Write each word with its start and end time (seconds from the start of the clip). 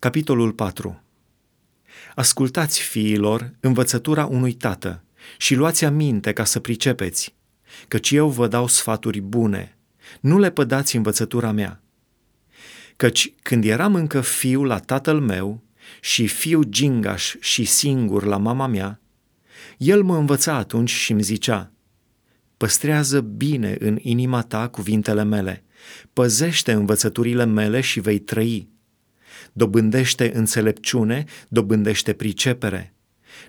Capitolul 0.00 0.52
4 0.52 1.02
Ascultați, 2.14 2.80
fiilor, 2.80 3.50
învățătura 3.60 4.26
unui 4.26 4.52
tată 4.52 5.04
și 5.38 5.54
luați 5.54 5.84
aminte 5.84 6.32
ca 6.32 6.44
să 6.44 6.60
pricepeți, 6.60 7.34
căci 7.88 8.10
eu 8.10 8.28
vă 8.28 8.48
dau 8.48 8.66
sfaturi 8.66 9.20
bune. 9.20 9.76
Nu 10.20 10.38
le 10.38 10.50
pădați 10.50 10.96
învățătura 10.96 11.50
mea. 11.50 11.82
Căci 12.96 13.34
când 13.42 13.64
eram 13.64 13.94
încă 13.94 14.20
fiu 14.20 14.64
la 14.64 14.78
tatăl 14.78 15.20
meu 15.20 15.62
și 16.00 16.26
fiu 16.26 16.62
gingaș 16.62 17.34
și 17.40 17.64
singur 17.64 18.24
la 18.24 18.36
mama 18.36 18.66
mea, 18.66 19.00
el 19.76 20.02
mă 20.02 20.16
învăța 20.16 20.54
atunci 20.54 20.90
și 20.90 21.12
îmi 21.12 21.22
zicea, 21.22 21.72
Păstrează 22.56 23.20
bine 23.20 23.76
în 23.78 23.98
inima 24.00 24.42
ta 24.42 24.68
cuvintele 24.68 25.24
mele, 25.24 25.64
păzește 26.12 26.72
învățăturile 26.72 27.44
mele 27.44 27.80
și 27.80 28.00
vei 28.00 28.18
trăi 28.18 28.76
dobândește 29.52 30.36
înțelepciune, 30.36 31.24
dobândește 31.48 32.12
pricepere. 32.12 32.94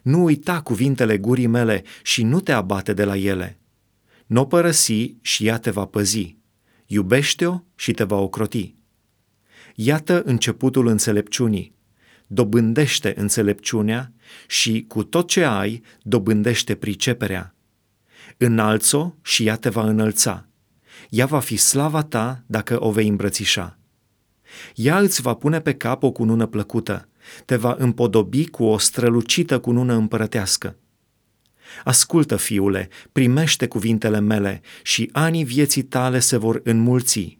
Nu 0.01 0.23
uita 0.23 0.61
cuvintele 0.61 1.17
gurii 1.17 1.47
mele 1.47 1.83
și 2.03 2.23
nu 2.23 2.39
te 2.39 2.51
abate 2.51 2.93
de 2.93 3.03
la 3.03 3.17
ele. 3.17 3.59
Nu 4.25 4.41
o 4.41 4.45
părăsi 4.45 5.15
și 5.21 5.47
ea 5.47 5.57
te 5.57 5.69
va 5.69 5.85
păzi. 5.85 6.37
Iubește-o 6.85 7.59
și 7.75 7.91
te 7.91 8.03
va 8.03 8.15
ocroti. 8.15 8.75
Iată 9.75 10.21
începutul 10.25 10.87
înțelepciunii. 10.87 11.75
Dobândește 12.27 13.13
înțelepciunea 13.17 14.13
și 14.47 14.85
cu 14.87 15.03
tot 15.03 15.27
ce 15.27 15.43
ai, 15.43 15.83
dobândește 16.01 16.75
priceperea. 16.75 17.55
Înalți-o 18.37 19.13
și 19.21 19.45
ea 19.45 19.55
te 19.55 19.69
va 19.69 19.83
înălța. 19.83 20.47
Ea 21.09 21.25
va 21.25 21.39
fi 21.39 21.55
slava 21.55 22.03
ta 22.03 22.43
dacă 22.45 22.83
o 22.83 22.91
vei 22.91 23.07
îmbrățișa. 23.07 23.78
Ea 24.75 24.99
îți 24.99 25.21
va 25.21 25.33
pune 25.33 25.61
pe 25.61 25.73
cap 25.73 26.03
o 26.03 26.11
cunună 26.11 26.45
plăcută, 26.45 27.07
te 27.45 27.55
va 27.55 27.75
împodobi 27.77 28.47
cu 28.47 28.63
o 28.63 28.77
strălucită 28.77 29.59
cunună 29.59 29.93
împărătească. 29.93 30.75
Ascultă, 31.83 32.35
fiule, 32.35 32.89
primește 33.11 33.67
cuvintele 33.67 34.19
mele 34.19 34.61
și 34.83 35.09
anii 35.11 35.43
vieții 35.43 35.83
tale 35.83 36.19
se 36.19 36.37
vor 36.37 36.61
înmulți. 36.63 37.37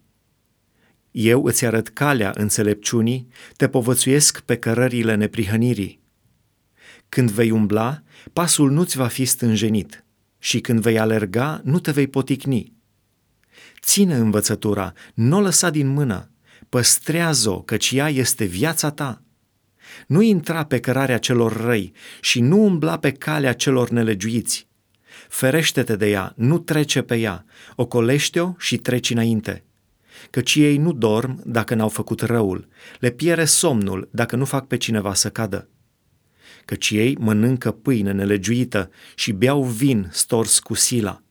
Eu 1.11 1.43
îți 1.45 1.66
arăt 1.66 1.89
calea 1.89 2.33
înțelepciunii, 2.35 3.27
te 3.55 3.67
povățuiesc 3.67 4.39
pe 4.39 4.57
cărările 4.57 5.16
neprihănirii. 5.16 6.01
Când 7.09 7.31
vei 7.31 7.51
umbla, 7.51 8.01
pasul 8.33 8.71
nu-ți 8.71 8.97
va 8.97 9.07
fi 9.07 9.25
stânjenit 9.25 10.03
și 10.39 10.59
când 10.59 10.79
vei 10.79 10.99
alerga, 10.99 11.61
nu 11.63 11.79
te 11.79 11.91
vei 11.91 12.07
poticni. 12.07 12.73
Ține 13.81 14.16
învățătura, 14.16 14.94
nu 15.13 15.38
o 15.38 15.41
lăsa 15.41 15.69
din 15.69 15.88
mână, 15.88 16.31
păstrează-o, 16.70 17.62
căci 17.62 17.92
ea 17.92 18.09
este 18.09 18.45
viața 18.45 18.92
ta. 18.92 19.22
Nu 20.08 20.22
intra 20.22 20.66
pe 20.66 20.80
cărarea 20.80 21.17
celor 21.17 21.62
răi 21.62 21.94
și 22.22 22.42
nu 22.42 22.64
umbla 22.64 23.00
pe 23.00 23.12
calea 23.12 23.53
celor 23.53 23.89
nelegiuiți. 23.89 24.67
Ferește-te 25.28 25.95
de 25.95 26.09
ea, 26.09 26.34
nu 26.36 26.59
trece 26.59 27.02
pe 27.02 27.16
ea, 27.16 27.45
ocolește-o 27.75 28.53
și 28.58 28.78
treci 28.78 29.09
înainte. 29.09 29.64
Căci 30.30 30.56
ei 30.56 30.78
nu 30.78 30.94
dorm 30.94 31.42
dacă 31.45 31.75
n-au 31.75 31.90
făcut 31.90 32.22
răul, 32.22 32.67
le 33.00 33.09
piere 33.09 33.45
somnul 33.45 34.09
dacă 34.12 34.36
nu 34.36 34.45
fac 34.45 34.67
pe 34.67 34.78
cineva 34.78 35.14
să 35.14 35.30
cadă. 35.30 35.70
Căci 36.66 36.90
ei 36.90 37.16
mănâncă 37.20 37.72
pâine 37.72 38.12
nelegiuită 38.12 38.90
și 39.16 39.31
beau 39.31 39.64
vin 39.64 40.09
stors 40.12 40.59
cu 40.59 40.73
sila. 40.73 41.22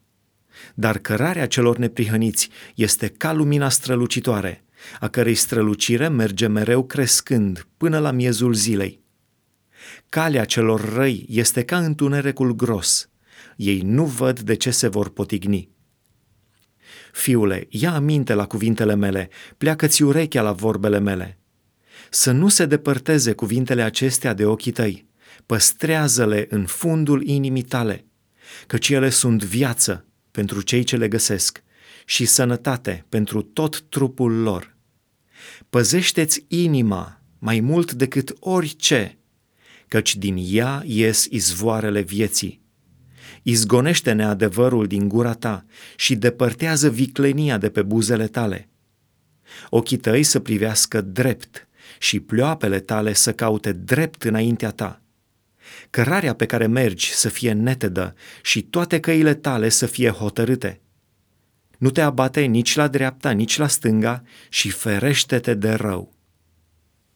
Dar 0.75 0.99
cărarea 0.99 1.47
celor 1.47 1.77
neprihăniți 1.77 2.49
este 2.75 3.09
ca 3.09 3.33
lumina 3.33 3.69
strălucitoare– 3.69 4.63
a 5.01 5.09
cărei 5.09 5.35
strălucire 5.35 6.09
merge 6.09 6.47
mereu 6.47 6.85
crescând 6.85 7.67
până 7.77 7.99
la 7.99 8.11
miezul 8.11 8.55
zilei. 8.55 9.03
Calea 10.09 10.45
celor 10.45 10.93
răi 10.95 11.27
este 11.29 11.65
ca 11.65 11.79
întunericul 11.79 12.55
gros. 12.55 13.09
Ei 13.57 13.81
nu 13.81 14.05
văd 14.05 14.41
de 14.41 14.55
ce 14.55 14.71
se 14.71 14.89
vor 14.89 15.09
potigni. 15.09 15.71
Fiule, 17.13 17.67
ia 17.69 17.95
aminte 17.95 18.35
la 18.35 18.47
cuvintele 18.47 18.95
mele, 18.95 19.29
pleacă-ți 19.57 20.03
urechea 20.03 20.43
la 20.43 20.53
vorbele 20.53 20.99
mele. 20.99 21.39
Să 22.11 22.31
nu 22.31 22.49
se 22.49 22.67
depărteze 22.67 23.33
cuvintele 23.33 23.83
acestea 23.83 24.35
de 24.35 24.45
ochii 24.45 24.73
tăi, 24.73 25.07
păstrează-le 25.47 26.47
în 26.51 26.67
fundul 26.67 27.23
inimii 27.23 27.63
tale, 27.63 28.07
căci 28.67 28.89
ele 28.89 29.09
sunt 29.09 29.45
viață 29.45 30.07
pentru 30.31 30.61
cei 30.61 30.83
ce 30.83 30.97
le 30.97 31.09
găsesc 31.09 31.63
și 32.09 32.25
sănătate 32.25 33.05
pentru 33.09 33.43
tot 33.43 33.81
trupul 33.81 34.33
lor. 34.33 34.77
Păzește-ți 35.71 36.45
inima 36.49 37.23
mai 37.39 37.61
mult 37.61 37.93
decât 37.93 38.37
orice, 38.41 39.19
căci 39.89 40.17
din 40.17 40.37
ea 40.51 40.83
ies 40.87 41.27
izvoarele 41.31 42.01
vieții. 42.01 42.61
Izgonește 43.43 44.13
neadevărul 44.13 44.87
din 44.87 45.09
gura 45.09 45.33
ta 45.33 45.65
și 45.97 46.17
depărtează 46.17 46.91
viclenia 46.91 47.59
de 47.59 47.69
pe 47.69 47.83
buzele 47.83 48.27
tale. 48.27 48.69
Ochii 49.71 49.97
tăi 49.97 50.23
să 50.23 50.39
privească 50.39 51.01
drept 51.01 51.69
și 51.99 52.21
ploapele 52.21 52.81
tale 52.81 53.13
să 53.13 53.33
caute 53.33 53.73
drept 53.73 54.23
înaintea 54.23 54.71
ta. 54.71 55.03
Cărarea 55.91 56.35
pe 56.35 56.47
care 56.47 56.67
mergi 56.67 57.13
să 57.13 57.29
fie 57.29 57.53
netedă 57.53 58.15
și 58.43 58.63
toate 58.63 59.01
căile 59.01 59.35
tale 59.35 59.69
să 59.69 59.87
fie 59.87 60.11
hotărâte– 60.11 60.81
nu 61.79 61.91
te 61.91 62.01
abate 62.01 62.41
nici 62.41 62.77
la 62.77 62.89
dreapta, 62.89 63.31
nici 63.31 63.59
la 63.59 63.67
stânga 63.67 64.23
și 64.49 64.71
ferește-te 64.71 65.55
de 65.55 65.73
rău. 65.73 66.18